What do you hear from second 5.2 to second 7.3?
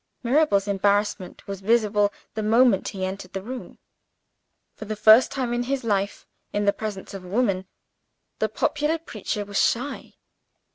time in his life in the presence of a